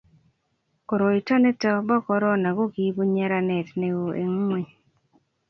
koroito 0.89 1.33
nito 1.41 1.71
bo 1.87 1.97
korno 2.05 2.49
ko 2.57 2.63
kiibu 2.73 3.01
nyeranet 3.13 3.67
neoo 3.79 4.09
eng' 4.21 4.35
ng'ony 4.45 4.67